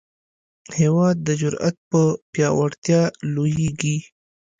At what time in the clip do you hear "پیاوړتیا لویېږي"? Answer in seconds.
2.31-3.97